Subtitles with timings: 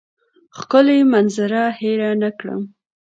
[0.57, 2.61] ښکلې منظره هېره نه کړم.